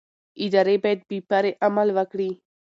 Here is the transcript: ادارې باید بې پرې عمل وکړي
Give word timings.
ادارې 0.43 0.75
باید 0.83 0.99
بې 1.09 1.17
پرې 1.29 1.51
عمل 1.65 1.87
وکړي 1.97 2.31